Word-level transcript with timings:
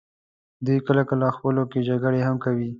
دوی 0.65 0.77
کله 0.87 1.01
کله 1.09 1.27
خپلو 1.37 1.61
کې 1.71 1.79
جګړې 1.89 2.21
هم 2.27 2.35
کوي. 2.43 2.69